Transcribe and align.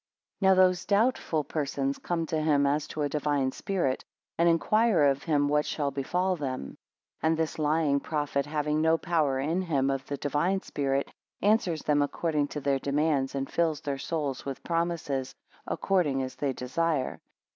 Now 0.41 0.55
those 0.55 0.83
doubtful 0.85 1.43
persons 1.43 1.99
come 1.99 2.25
to 2.25 2.41
him, 2.41 2.65
as 2.65 2.87
to 2.87 3.03
a 3.03 3.07
divine 3.07 3.51
spirit, 3.51 4.03
and 4.35 4.49
inquire 4.49 5.03
of 5.03 5.21
him 5.21 5.47
what 5.47 5.63
shall 5.63 5.91
befall 5.91 6.35
them. 6.35 6.69
5 7.21 7.29
And 7.29 7.37
this 7.37 7.59
lying 7.59 7.99
prophet, 7.99 8.47
having 8.47 8.81
no 8.81 8.97
power 8.97 9.39
in 9.39 9.61
him 9.61 9.91
of 9.91 10.03
the 10.07 10.17
Divine 10.17 10.61
Spirit, 10.63 11.11
answers 11.43 11.83
them 11.83 12.01
according 12.01 12.47
to 12.47 12.59
their 12.59 12.79
demands, 12.79 13.35
and 13.35 13.47
fills 13.47 13.79
their 13.81 13.99
souls 13.99 14.43
with 14.43 14.63
promises 14.63 15.35
according 15.67 16.23
as 16.23 16.33
they 16.33 16.51
desire. 16.51 17.21